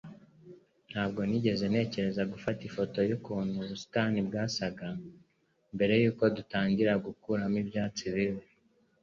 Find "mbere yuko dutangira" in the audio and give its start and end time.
5.75-6.91